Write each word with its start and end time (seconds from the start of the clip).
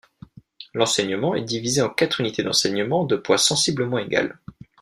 L'enseignement 0.73 1.35
est 1.35 1.43
divisé 1.43 1.79
en 1.83 1.89
quatre 1.91 2.21
unités 2.21 2.41
d'enseignement 2.41 3.05
de 3.05 3.15
poids 3.17 3.37
sensiblement 3.37 3.99
égal. 3.99 4.39